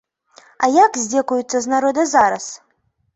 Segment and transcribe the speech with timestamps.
[0.63, 2.49] А як здзекуюцца з народа зараз?